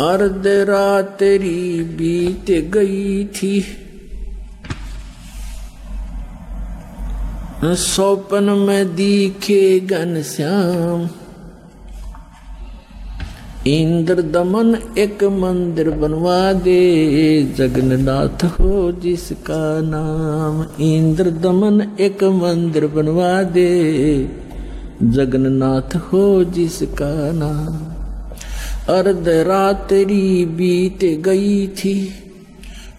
अर्ध 0.00 0.42
रात्रि 0.46 1.82
बीत 1.98 2.70
गई 2.70 3.24
थी। 3.24 3.64
सौपन 7.64 8.44
में 8.44 8.94
दिखे 8.94 9.80
घन 9.80 10.22
श्याम। 10.22 11.08
इंद्र 13.66 14.22
दमन 14.22 14.78
एक 14.98 15.24
मंदिर 15.24 15.90
बनवा 15.90 16.52
दे, 16.52 17.42
जगन्नाथ 17.42 18.44
हो 18.44 18.92
जिसका 18.92 19.80
नाम। 19.80 20.84
इंद्र 20.84 21.30
दमन 21.30 21.96
एक 22.00 22.24
मंदिर 22.24 22.86
बनवा 22.86 23.42
दे, 23.42 23.70
जगन्नाथ 25.02 25.96
हो 25.96 26.44
जिसका 26.44 27.32
नाम। 27.32 27.97
अर्ध 28.88 29.28
रात्रि 29.28 30.44
बीत 30.44 31.22
गई 31.22 31.66
थी। 31.66 32.10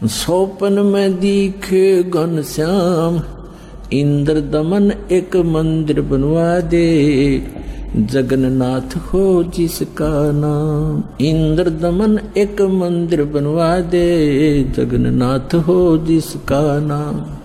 सोपन 0.04 0.74
में 0.74 1.20
दिखे 1.20 2.04
घन 2.04 2.42
श्याम, 2.42 3.22
इंद्र 3.94 4.42
दमन 4.42 4.92
एक 5.12 5.36
मंदिर 5.36 6.02
बनवा 6.02 6.60
दे। 6.60 6.90
जगन्नाथ 7.96 8.98
हो 8.98 9.44
जिसका 9.44 10.32
नाम, 10.32 11.26
इंद्र 11.26 11.70
दमन 11.70 12.20
एक 12.38 12.62
मंदिर 12.62 13.24
बनवा 13.24 13.80
दे। 13.80 14.64
जगन्नाथ 14.64 15.56
हो 15.56 15.98
जिसका 15.98 16.80
नाम। 16.80 17.36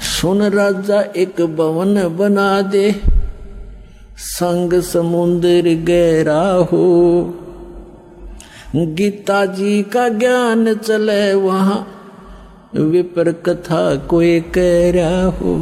सुन 0.00 0.42
राजा 0.42 1.00
एक 1.00 1.40
भवन 1.40 2.16
बना 2.16 2.60
दे। 2.60 3.17
संग 4.18 4.80
समुद्र 4.80 5.74
गहरा 5.84 6.52
हो। 6.52 6.86
गीता 8.76 9.44
जी 9.46 9.82
का 9.82 10.08
ज्ञान 10.08 10.74
चले 10.74 11.34
वहाँ, 11.34 11.88
विपर 12.76 13.32
कथा 13.32 13.96
कोई 13.96 14.40
कह 14.40 14.92
रहा 14.92 15.24
हो। 15.24 15.56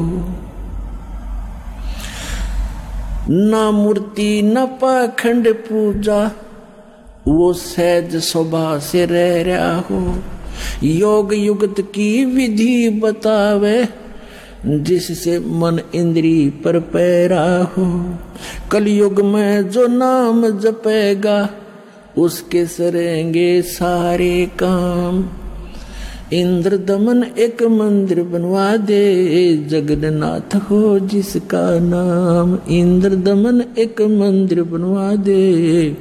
न 3.30 3.70
मूर्ति, 3.74 4.42
न 4.42 4.66
पाखंड 4.66 5.54
पूजा, 5.54 6.30
वो 7.28 7.52
सहज 7.52 8.16
स्वभाव 8.16 8.80
से 8.80 9.06
रह 9.06 9.42
रहा 9.42 9.76
हो। 9.76 10.18
योग 10.82 11.34
युगत 11.34 11.74
की 11.80 12.24
विधि 12.24 13.00
बतावे 13.04 13.88
जिससे 14.68 15.38
मन 15.38 15.80
इंद्री 15.94 16.50
पर 16.50 16.80
पैरा 16.80 17.62
हो। 17.62 18.14
कलयुग 18.72 19.20
में 19.20 19.70
जो 19.70 19.86
नाम 19.86 20.58
जपेगा, 20.58 21.50
उसके 22.18 22.66
सरेंगे 22.66 23.62
सारे 23.62 24.46
काम। 24.62 25.28
इंद्र 26.32 26.76
दमन 26.76 27.24
एक 27.38 27.62
मंदिर 27.62 28.22
बनवा 28.22 28.76
दे, 28.76 29.56
जगन्नाथ 29.56 30.56
हो 30.56 30.98
जिसका 30.98 31.78
नाम। 31.78 32.58
इंद्र 32.72 33.08
दमन 33.08 33.62
एक 33.78 34.02
मंदिर 34.02 34.62
बनवा 34.62 35.16
दे, 35.16 35.96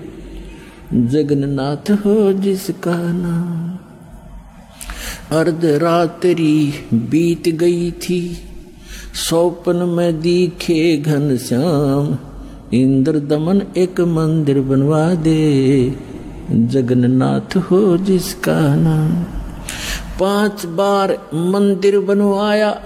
जगन्नाथ 0.93 1.91
हो 1.91 2.33
जिसका 2.33 2.95
नाम। 2.95 3.75
अर्ध 5.37 5.65
रात्रि 5.65 6.73
बीत 6.93 7.49
गई 7.49 7.91
थी 7.91 8.37
सौपन 9.15 9.75
में 9.75 10.21
दिखे 10.21 10.97
घन 10.97 11.37
श्याम, 11.37 12.17
इंद्र 12.73 13.19
दमन 13.19 13.61
एक 13.77 14.01
मंदिर 14.01 14.59
बनवा 14.59 15.13
दे, 15.13 15.93
जगन्नाथ 16.51 17.57
हो 17.57 17.97
जिसका 17.97 18.75
नाम। 18.75 19.23
पाँच 20.19 20.65
बार 20.65 21.27
मंदिर 21.33 21.99
बनवाया, 21.99 22.81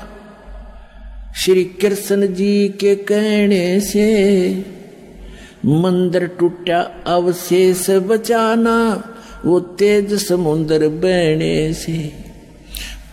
श्री 1.36 1.64
कृष्ण 1.64 2.34
जी 2.34 2.70
के 2.70 2.96
कहने 2.96 3.80
से। 3.80 4.08
मंदिर 5.66 6.28
टूटा, 6.28 6.80
अवशेष 7.08 7.90
बचाना, 7.90 9.04
वो 9.46 9.60
तेज 9.60 10.14
समुद्र 10.14 10.88
बहने 10.88 11.74
से। 11.74 12.12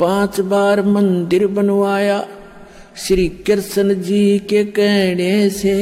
पाँच 0.00 0.40
बार 0.40 0.82
मंदिर 0.82 1.46
बनवाया 1.46 2.26
श्री 2.96 3.28
कृष्ण 3.28 3.94
जी 3.94 4.38
के 4.38 4.64
कहने 4.64 5.50
से 5.50 5.74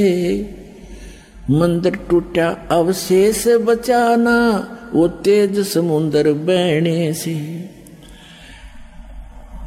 मंदिर 1.50 1.97
टूटा, 1.97 2.48
अवशेष 2.70 3.48
बचाना, 3.48 4.69
वो 4.94 5.08
तेज 5.08 5.60
समुद्र 5.60 6.32
बहने 6.32 7.14
से। 7.14 7.34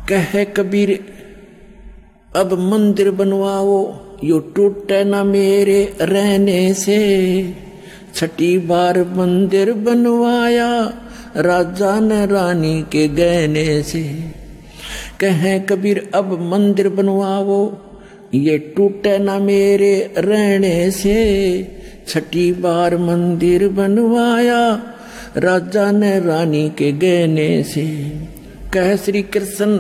कह 0.10 0.44
कबीर, 0.44 1.00
अब 2.36 2.54
मंदिर 2.54 3.12
बनवाओ, 3.12 3.96
यो 4.24 4.40
टूटे 4.40 5.04
न 5.04 5.16
मेरे 5.28 5.98
रहने 6.02 6.74
से। 6.74 7.00
छठी 8.16 8.58
बार 8.58 9.00
मंदिर 9.04 9.74
बनवाया, 9.74 10.94
राजा 11.38 12.00
ने 12.00 12.26
रानी 12.26 12.82
के 12.92 13.08
गहने 13.08 13.84
से। 13.84 14.38
कहे, 15.22 15.60
कबीर, 15.60 16.12
अब 16.16 16.52
मंदिर 16.52 16.90
बनवाओ। 16.90 17.74
ये 18.34 18.58
टूटे 18.58 19.18
न 19.18 19.42
मेरे 19.42 20.14
रहने 20.18 20.92
से, 20.92 21.68
छठी 22.08 22.54
बार 22.54 22.98
मंदिर 22.98 23.68
बनवाया 23.68 24.84
राजा 25.38 25.92
ने 25.92 26.20
रानी 26.20 26.70
के 26.70 26.92
गहने 26.92 27.64
से। 27.64 27.88
कह, 28.74 28.96
श्री 28.96 29.22
कृष्ण, 29.22 29.80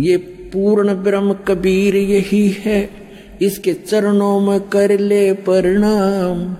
ये 0.00 0.16
पूर्ण 0.52 0.94
ब्रह्म 0.94 1.32
कबीर 1.32 1.96
यही 1.96 2.56
है, 2.58 2.90
इसके 3.42 3.72
चरणों 3.72 4.40
में 4.40 4.60
कर 4.60 4.98
ले 4.98 5.32
प्रणाम। 5.32 6.56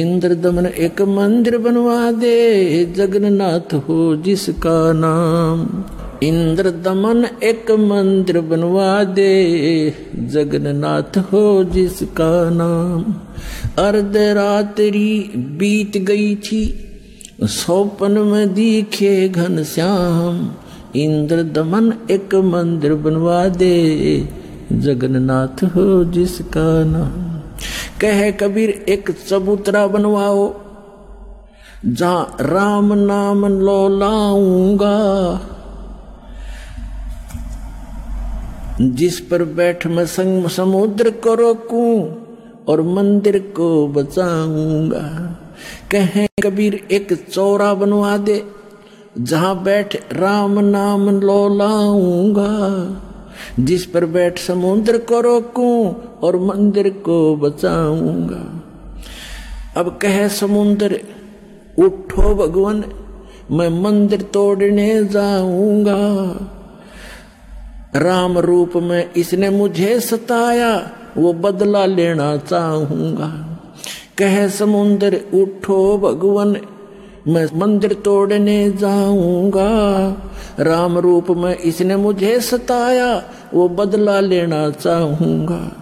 इंद्र 0.00 0.34
दमन 0.34 0.66
एक 0.66 1.02
मंदिर 1.02 1.58
बनवा 1.58 2.12
दे, 2.12 2.84
जगन्नाथ 2.84 3.74
हो 3.74 4.16
जिसका 4.16 4.92
नाम। 4.92 5.84
इंद्र 6.22 6.70
दमन 6.70 7.26
एक 7.42 7.70
मंदिर 7.70 8.40
बनवा 8.40 9.04
दे, 9.04 9.94
जगन्नाथ 10.16 11.18
हो 11.18 11.64
जिसका 11.64 12.50
नाम। 12.50 13.14
अर्ध 13.84 14.16
रात्रि 14.16 15.32
बीत 15.36 15.96
गई 15.96 16.34
थी, 16.36 16.86
सोपन 17.42 18.12
में 18.12 18.54
दिखे 18.54 19.28
घन 19.28 19.62
श्याम। 19.64 20.50
इंद्र 21.00 21.42
दमन 21.42 21.92
एक 22.10 22.34
मंदिर 22.34 22.94
बनवा 22.94 23.48
दे, 23.48 24.28
जगन्नाथ 24.72 25.64
हो 25.64 26.04
जिसका 26.04 26.84
नाम। 26.84 27.40
कहे 28.00 28.32
कबीर, 28.32 28.70
एक 28.88 29.10
चबूतरा 29.28 29.86
बनवाओ, 29.86 30.54
जहाँ 31.86 32.36
राम 32.40 32.92
नाम 32.92 33.46
लो 33.46 33.98
लाऊँगा 33.98 34.96
जिस 38.80 39.20
पर 39.20 39.44
बैठ 39.44 39.86
मैं 39.86 40.06
संग 40.06 40.46
समुद्र 40.46 41.10
को 41.10 41.34
रोकूं 41.34 42.14
और 42.68 42.82
मंदिर 42.82 43.38
को 43.38 43.88
बचाऊँगा। 43.88 45.38
कहे, 45.90 46.28
कबीर, 46.42 46.88
एक 46.90 47.30
चौरा 47.30 47.74
बनवा 47.74 48.16
दे, 48.16 48.44
जहाँ 49.18 49.62
बैठ 49.62 50.12
राम 50.12 50.58
नाम 50.58 51.20
लो 51.20 51.48
लाऊँगा। 51.48 52.50
जिस 53.60 53.86
पर 53.86 54.06
बैठ 54.06 54.38
समुद्र 54.38 54.98
को 54.98 55.20
रोकूं 55.20 55.92
और 56.22 56.36
मंदिर 56.36 56.90
को 56.90 57.36
बचाऊँगा। 57.36 58.62
अब 59.80 59.98
कहे 60.02 60.28
समुद्र, 60.28 61.00
उठो 61.78 62.34
भगवान, 62.34 62.84
मैं 63.50 63.82
मंदिर 63.82 64.22
तोड़ने 64.22 65.04
जाऊँगा। 65.04 66.00
राम 67.96 68.38
रूप 68.38 68.72
में 68.76 69.12
इसने 69.14 69.50
मुझे 69.50 70.00
सताया, 70.00 70.90
वो 71.16 71.32
बदला 71.32 71.86
लेना 71.86 72.36
चाहूँगा। 72.36 73.58
कह 74.18 74.48
समुद्र, 74.48 75.20
उठो 75.34 75.98
भगवान, 75.98 76.56
मैं 77.28 77.58
मंदिर 77.58 77.92
तोड़ने 77.92 78.70
जाऊँगा। 78.70 79.68
राम 80.60 80.98
रूप 80.98 81.30
में 81.30 81.56
इसने 81.56 81.96
मुझे 81.96 82.40
सताया, 82.40 83.22
वो 83.54 83.68
बदला 83.68 84.20
लेना 84.20 84.70
चाहूँगा। 84.70 85.72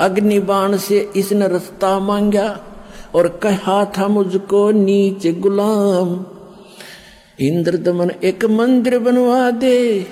अग्नि 0.00 0.38
बाण 0.38 0.76
से 0.76 1.10
इसने 1.16 1.48
रास्ता 1.48 1.98
मांगा, 1.98 2.60
और 3.14 3.28
कहा 3.42 3.84
था 3.84 4.08
मुझको, 4.08 4.70
नीचे 4.70 5.32
गुलाम 5.32 6.26
इंद्र 7.40 7.76
दमन 7.76 8.10
एक 8.24 8.44
मंदिर 8.44 8.98
बनवा 8.98 9.50
दे। 9.50 10.06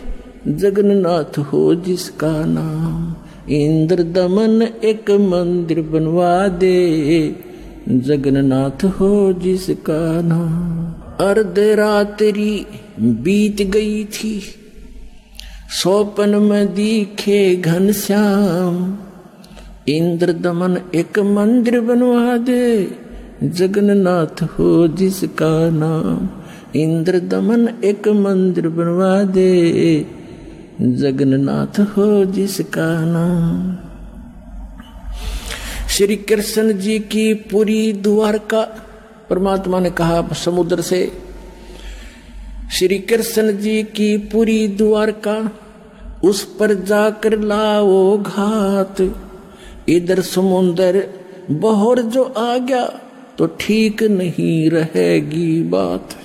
जगन्नाथ 0.49 1.39
हो 1.39 1.75
जिसका 1.75 2.45
नाम 2.45 3.15
इंद्र 3.53 4.03
दमन 4.03 4.63
एक 4.85 5.11
मंदिर 5.11 5.83
बनवा 5.83 6.49
दे। 6.49 7.37
जगन्नाथ 7.89 8.85
हो 8.85 9.33
जिसका 9.33 10.23
नाम। 10.23 10.91
अर्ध 11.27 11.55
रात्रि 11.59 12.67
बीत 13.01 13.63
गई 13.63 14.05
थी। 14.05 14.43
सोपन 15.83 16.29
में 16.29 16.75
दिखे 16.75 17.57
घन 17.57 17.93
श्याम। 17.93 18.99
इंद्र 19.89 20.33
दमन 20.33 20.79
एक 20.95 21.19
मंदिर 21.19 21.81
बनवा 21.81 22.37
दे। 22.37 22.91
जगन्नाथ 23.45 24.43
हो 24.43 24.89
जिसका 24.89 25.71
नाम। 25.71 26.29
इंद्र 26.81 27.21
दमन 27.21 27.69
एक 27.85 28.09
मंदिर 28.09 28.69
बनवा 28.69 29.23
दे। 29.23 30.07
जगन्नाथ 30.81 31.79
हो 31.89 32.25
जिसका 32.25 32.87
नाम। 33.05 33.77
श्री 35.89 36.17
कृष्ण 36.17 36.73
जी 36.73 36.99
की 36.99 37.33
पूरी 37.51 37.93
द्वारका, 37.93 38.61
परमात्मा 39.31 39.81
ने 39.81 39.91
कहा 39.91 40.23
समुद्र 40.35 40.81
से, 40.81 41.01
श्री 42.73 42.99
कृष्ण 42.99 43.57
जी 43.59 43.83
की 43.83 44.17
पूरी 44.33 44.67
द्वारका, 44.69 45.37
उस 46.25 46.43
पर 46.55 46.75
जाकर 46.85 47.39
लाओ 47.39 48.17
घात। 48.19 49.01
इधर 49.89 50.21
समुंदर 50.23 51.03
बहोर 51.51 52.01
जो 52.03 52.23
आ 52.25 52.57
गया 52.59 52.85
तो 53.39 53.47
ठीक 53.61 54.03
नहीं 54.03 54.71
रहेगी 54.71 55.63
बात। 55.63 56.17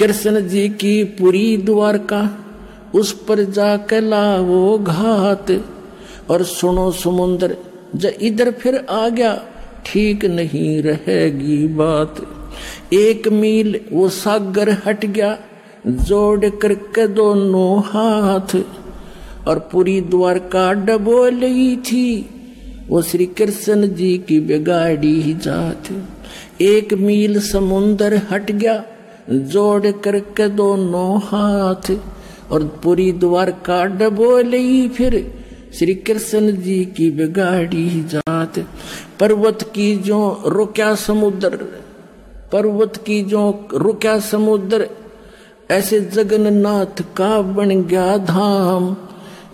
कृष्ण 0.00 0.48
जी 0.48 0.68
की 0.68 1.04
पूरी 1.04 1.56
द्वारका, 1.56 2.38
उस 2.94 3.12
पर 3.12 3.44
जाकर 3.44 4.02
लाओ 4.02 4.78
घात। 4.78 5.64
और 6.30 6.42
सुनो 6.42 6.90
समुद्र 6.90 7.56
जब 7.96 8.12
इधर 8.22 8.50
फिर 8.50 8.76
आ 8.90 9.08
गया 9.08 9.42
ठीक 9.86 10.24
नहीं 10.24 10.82
रहेगी 10.82 11.68
बात। 11.68 12.14
एक 12.92 13.28
मील 13.28 13.80
वो 13.92 14.08
सागर 14.08 14.70
हट 14.86 15.06
गया, 15.06 15.38
जोड़ 15.86 16.50
करके 16.50 17.06
दोनों 17.06 17.80
हाथ। 17.80 18.56
और 19.48 19.58
पूरी 19.58 20.00
द्वारका 20.00 20.72
डबो 20.72 21.26
ली 21.26 21.76
थी, 21.76 22.30
वो 22.88 23.02
श्री 23.02 23.26
कृष्ण 23.26 23.94
जी 23.94 24.18
की 24.18 24.40
बिगाड़ी 24.40 25.34
जात। 25.34 25.82
एक 26.60 26.94
मील 26.94 27.40
समुन्दर 27.40 28.20
हट 28.30 28.50
गया 28.50 28.84
जोड़ 29.30 29.90
करके 29.90 30.48
दोनों 30.48 31.18
हाथ 31.18 31.98
और 32.50 32.80
पूरी 32.84 33.12
द्वारका 33.12 33.84
डबो 33.84 34.38
ली 34.38 34.88
फिर 34.88 35.34
श्री 35.78 35.94
कृष्ण 35.94 36.52
जी 36.52 36.84
की 36.84 37.10
बिगाड़ी 37.10 38.04
जात। 38.04 38.58
पर्वत 39.20 39.70
की 39.74 39.96
जो 39.96 40.42
रुक्या 40.46 40.94
समुद्र, 40.94 41.50
पर्वत 42.52 42.96
की 43.06 43.22
जो 43.22 43.68
रुक्या 43.74 44.18
समुद्र, 44.18 44.88
ऐसे 45.70 46.00
जगन्नाथ 46.00 47.02
का 47.16 47.42
बन 47.42 47.82
गया 47.82 48.16
धाम। 48.16 48.96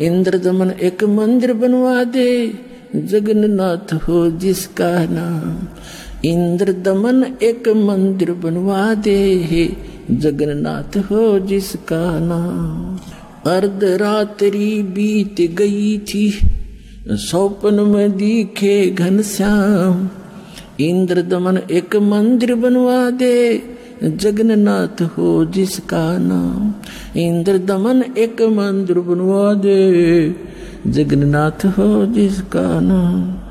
इंद्र 0.00 0.38
दमन 0.38 0.70
एक 0.70 1.04
मंदिर 1.04 1.52
बनवा 1.52 2.04
दे, 2.04 2.54
जगन्नाथ 2.96 3.94
हो 3.94 4.30
जिसका 4.30 5.04
नाम। 5.04 5.68
इंद्र 6.24 6.72
दमन 6.72 7.24
एक 7.42 7.68
मंदिर 7.68 8.32
बनवा 8.32 8.94
दे 8.94 9.34
हे 9.34 9.72
जगन्नाथ 10.10 10.96
हो 10.96 11.38
जिसका 11.38 12.18
नाम। 12.18 12.98
अर्ध 13.50 13.84
रात्रि 13.84 14.82
बीत 14.82 15.50
गई 15.50 15.98
थी 15.98 16.38
सौपन 17.08 17.74
में 17.74 18.16
दिखे 18.16 18.90
घन 18.90 19.22
श्याम। 19.22 20.08
इंद्र 20.80 21.22
दमन 21.22 21.58
एक 21.70 21.96
मंदिर 21.96 22.54
बनवा 22.54 23.10
दे, 23.10 23.62
जगन्नाथ 24.04 25.02
हो 25.02 25.44
जिसका 25.44 26.18
नाम। 26.18 26.74
इंद्र 27.20 27.58
दमन 27.58 28.04
एक 28.18 28.42
मंदिर 28.42 28.98
बनवा 28.98 29.54
दे, 29.54 29.80
जगन्नाथ 30.86 31.66
हो 31.66 32.06
जिसका 32.06 32.80
नाम। 32.80 33.43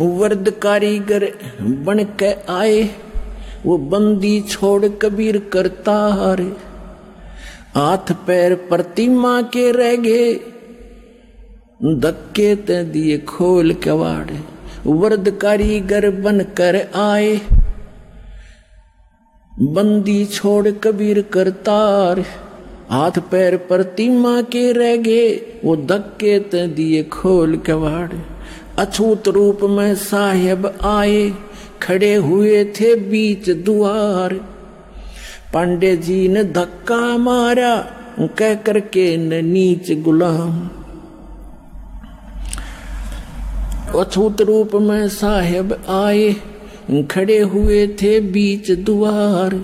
वर्द 0.00 0.50
कारीगर 0.62 1.24
बन 1.60 2.04
के 2.18 2.32
आए, 2.52 2.82
वो 3.66 3.76
बंदी 3.78 4.40
छोड़ 4.40 4.88
कबीर 5.02 5.38
करता 5.52 5.96
हारे। 6.14 6.52
हाथ 7.74 8.12
पैर 8.26 8.54
प्रतिमा 8.68 9.40
के 9.42 9.70
रह 9.72 9.94
गए, 9.96 10.32
धक्के 12.00 12.54
ते 12.56 12.82
दिए 12.84 13.18
खोल 13.18 13.74
कवाड़े। 13.74 14.40
वर्द 14.86 15.30
कारीगर 15.40 16.10
बन 16.20 16.40
कर 16.56 16.76
आए, 16.96 17.40
बंदी 19.52 20.24
छोड़ 20.26 20.70
कबीर 20.84 21.22
करतार 21.32 22.24
हाथ 22.90 23.18
पैर 23.30 23.56
प्रतिमा 23.56 24.40
के 24.42 24.70
रह 24.72 24.96
गए, 24.98 25.30
वो 25.64 25.76
धक्के 25.76 26.38
ते 26.38 26.66
दिए 26.68 27.02
खोल 27.12 27.56
के 27.56 27.72
वाड़े 27.72 28.31
अछूत 28.78 29.28
रूप 29.28 29.58
में 29.62 29.94
साहेब 29.94 30.66
आए, 30.84 31.32
खड़े 31.82 32.14
हुए 32.14 32.64
थे 32.64 32.94
बीच 32.94 33.50
द्वार 33.50 34.34
पांडे 35.54 35.96
जी 35.96 36.28
ने 36.28 36.44
धक्का 36.44 37.16
मारा 37.18 37.74
कह 38.38 38.54
करके 38.54 39.16
न 39.16 39.44
नीच 39.44 39.92
गुलाम। 39.92 40.70
अछूत 44.00 44.40
रूप 44.40 44.74
में 44.74 45.08
साहेब 45.08 45.72
आए, 45.88 46.36
खड़े 47.10 47.38
हुए 47.38 47.86
थे 47.86 48.20
बीच 48.20 48.70
द्वार 48.70 49.54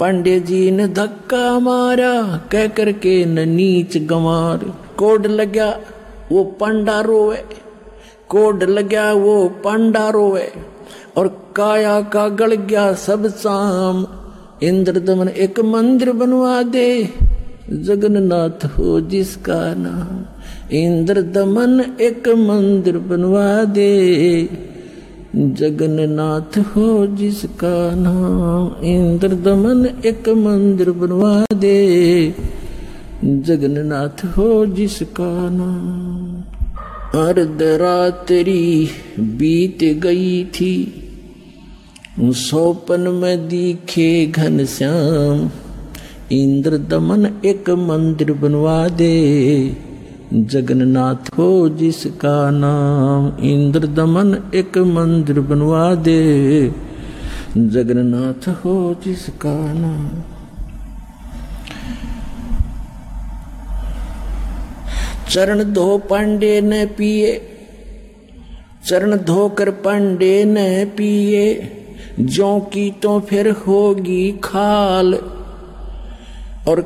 पांडे 0.00 0.40
जी 0.40 0.70
ने 0.70 0.88
धक्का 0.88 1.58
मारा 1.58 2.40
कह 2.52 2.66
करके 2.68 3.24
न 3.24 3.48
नीच 3.48 3.96
गंवार। 3.96 4.58
कोड 4.98 5.26
लगा 5.26 5.80
वो 6.32 6.44
पांडा 6.44 7.00
रोवे। 7.00 7.44
कोड 8.28 8.62
लगा 8.62 9.12
वो 9.12 9.48
पांडा 9.64 10.08
रोवे। 10.08 10.48
और 11.16 11.28
काया 11.56 12.00
का 12.00 12.28
गल 12.28 12.54
गया, 12.54 12.92
सब 12.92 13.28
शाम 13.28 14.06
इंद्र 14.62 15.00
दमन 15.00 15.28
एक 15.28 15.60
मंदिर 15.60 16.12
बनवा 16.12 16.62
दे, 16.62 17.08
जगन्नाथ 17.72 18.66
हो 18.66 19.00
जिसका 19.00 19.74
नाम। 19.74 20.24
इंद्र 20.76 21.22
दमन 21.22 21.80
एक 22.00 22.28
मंदिर 22.28 22.98
बनवा 22.98 23.64
दे, 23.64 24.48
जगन्नाथ 25.36 26.58
हो 26.58 27.06
जिसका 27.06 27.94
नाम। 27.94 28.84
इंद्र 28.84 29.28
दमन 29.28 29.86
एक 30.06 30.28
मंदिर 30.28 30.90
बनवा 30.90 31.44
दे, 31.54 32.34
जगन्नाथ 33.24 34.24
हो 34.24 34.66
जिसका 34.66 35.50
नाम। 35.50 36.27
अर्ध 37.14 37.58
रात्रि 37.62 38.88
बीत 39.18 39.78
गई 40.02 40.44
थी। 40.44 41.04
सोपन 42.20 43.00
में 43.00 43.48
दिखे 43.48 44.26
घन 44.26 44.64
श्याम, 44.64 45.50
इंद्र 46.32 46.78
दमन 46.78 47.26
एक 47.44 47.70
मंदिर 47.70 48.32
बनवा 48.32 48.88
दे। 48.88 49.76
जगन्नाथ 50.34 51.38
हो 51.38 51.68
जिसका 51.68 52.50
नाम, 52.50 53.44
इंद्र 53.44 53.86
दमन 53.86 54.50
एक 54.54 54.78
मंदिर 54.78 55.40
बनवा 55.40 55.94
दे। 55.94 56.72
जगन्नाथ 57.58 58.48
हो 58.48 58.96
जिसका 59.04 59.72
नाम। 59.72 60.37
चरण 65.30 65.62
धो 65.72 65.96
पांडे 65.98 66.60
न 66.60 66.86
पिए, 66.98 67.32
चरण 68.86 69.16
धोकर 69.16 69.70
पांडे 69.70 70.44
न 70.44 70.56
पिए 70.88 71.46
जो 72.20 72.58
की 72.72 72.90
तो 73.02 73.18
फिर 73.20 73.50
होगी 73.50 74.30
खाल। 74.44 75.14
और 76.68 76.80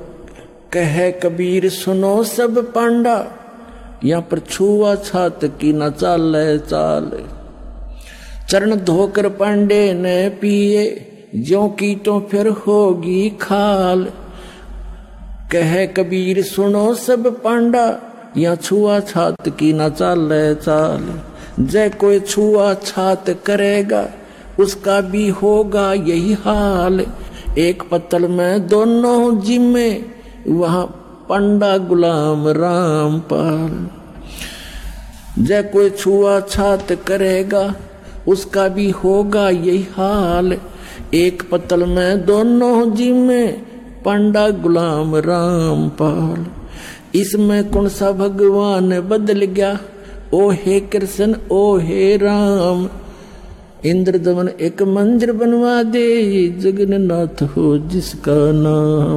कह 0.73 1.11
कबीर, 1.11 1.69
सुनो 1.69 2.23
सब 2.25 2.59
पांडा, 2.73 3.17
यहाँ 4.05 4.23
पर 4.23 4.39
छुआ 4.39 4.95
छात 4.95 5.45
की 5.61 5.73
न 5.73 5.91
चाल 5.91 6.35
चाल। 6.69 7.11
चरण 8.51 8.75
धोकर 8.77 9.29
पांडे 9.29 9.93
न 9.93 10.29
पिए 10.41 10.85
जो 11.37 11.69
की 11.69 11.95
तो 11.97 12.21
फिर 12.31 12.49
होगी 12.49 13.29
खाल। 13.41 14.05
कह 15.53 15.85
कबीर, 15.87 16.43
सुनो 16.43 16.95
सब 16.95 17.43
पांडा 17.43 17.91
या 18.37 18.55
छुआ 18.55 19.01
छात 19.01 19.49
की 19.49 19.73
न 19.73 19.89
चाल 19.89 20.29
चाल। 20.55 21.21
जय 21.61 21.89
कोई 21.89 22.21
छुआ 22.21 22.75
छात 22.75 23.31
करेगा, 23.47 24.09
उसका 24.61 25.01
भी 25.01 25.29
होगा 25.29 25.93
यही 25.93 26.33
हाल। 26.33 27.07
एक 27.59 27.83
पत्तल 27.91 28.29
में 28.29 28.69
दोनों 28.69 29.41
जिम्मे, 29.41 29.91
वहाँ 30.49 30.87
पंडा 31.29 31.77
गुलाम 31.79 32.49
राम 32.49 33.19
पाल। 33.21 33.89
जय 35.39 35.63
कोई 35.63 35.91
छुआ 35.91 36.41
छात 36.41 36.93
करेगा, 37.07 37.75
उसका 38.29 38.69
भी 38.69 38.91
होगा 38.91 39.49
यही 39.51 39.87
हाल। 39.93 40.57
एक 41.15 41.43
पत्तल 41.51 41.85
में 41.85 42.25
दोनों 42.27 42.95
जी 42.95 43.13
में 43.13 43.61
पंडा 44.05 44.49
गुलाम 44.51 45.17
राम 45.17 45.89
पाल। 45.89 46.47
इसमें 47.15 47.71
कौन 47.71 47.89
सा 47.89 48.13
भगवान 48.13 49.01
बदल 49.01 49.43
गया। 49.43 49.81
ओ 50.35 50.51
हे 50.51 50.81
कृष्ण 50.81 51.35
ओ 51.51 51.79
हे 51.79 52.17
राम। 52.17 52.89
इंद्र 53.85 54.19
दमन 54.19 54.49
एक 54.49 54.83
मंदिर 54.83 55.33
बनवा 55.33 55.83
दे, 55.83 56.49
जगन्नाथ 56.49 57.43
हो 57.43 57.79
जिसका 57.79 58.53
नाम। 58.53 59.11